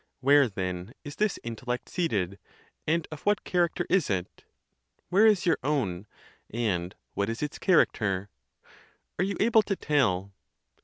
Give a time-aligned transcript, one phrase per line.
[0.19, 2.39] Where, then, is this intellect seated,
[2.87, 4.45] and of what character is it?
[5.09, 6.07] where is your own,
[6.49, 8.29] and what is its character?
[9.19, 10.33] Are you able to tell?